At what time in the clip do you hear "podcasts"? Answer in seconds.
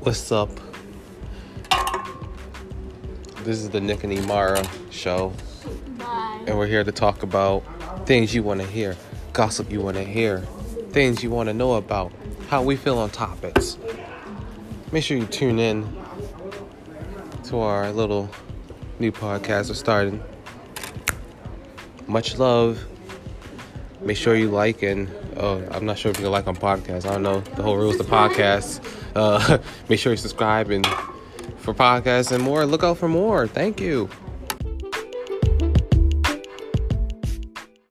26.56-27.04, 31.74-32.32